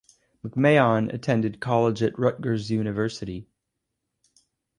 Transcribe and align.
McMahon 0.43 1.13
attended 1.13 1.59
college 1.61 2.01
at 2.01 2.17
Rutgers 2.17 2.71
University. 2.71 3.45